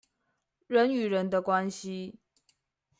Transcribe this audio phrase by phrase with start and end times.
[0.65, 2.15] 人與人的關係